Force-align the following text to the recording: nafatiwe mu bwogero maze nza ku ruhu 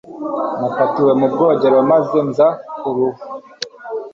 nafatiwe 0.59 1.11
mu 1.19 1.27
bwogero 1.33 1.77
maze 1.91 2.17
nza 2.29 2.47
ku 2.77 2.89
ruhu 2.95 3.21